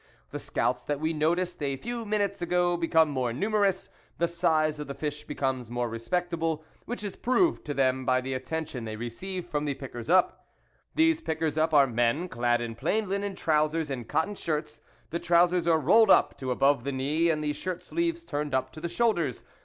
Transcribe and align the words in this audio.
The 0.31 0.39
scouts 0.39 0.81
that 0.85 0.99
we 0.99 1.13
noticed 1.13 1.61
a 1.61 1.77
few 1.77 2.05
minutes 2.05 2.41
ago 2.41 2.75
become 2.75 3.09
more 3.11 3.31
numerous; 3.31 3.87
the 4.17 4.27
size 4.27 4.79
of 4.79 4.87
the 4.87 4.95
fish 4.95 5.25
becomes 5.27 5.69
more 5.69 5.87
respectable, 5.89 6.63
which 6.87 7.03
is 7.03 7.15
proved 7.15 7.63
to 7.65 7.75
them 7.75 8.03
by 8.03 8.19
the 8.19 8.33
attention 8.33 8.83
they 8.83 8.95
receive 8.95 9.45
from 9.45 9.65
the 9.65 9.75
pickers 9.75 10.09
up. 10.09 10.47
These 10.95 11.21
pickers 11.21 11.55
up 11.55 11.71
are 11.71 11.85
men, 11.85 12.29
clad 12.29 12.61
in 12.61 12.73
plain 12.73 13.09
linen 13.09 13.35
trousers 13.35 13.91
and 13.91 14.07
cotton 14.09 14.33
shirts; 14.33 14.81
the 15.11 15.19
trousers 15.19 15.67
are 15.67 15.77
rolled 15.77 16.09
up 16.09 16.35
to 16.39 16.49
above 16.49 16.83
the 16.83 16.91
knee, 16.91 17.29
and 17.29 17.43
the 17.43 17.53
shirt 17.53 17.83
sleeves 17.83 18.23
turned 18.23 18.55
up 18.55 18.71
to 18.71 18.81
the 18.81 18.89
shoulders. 18.89 19.43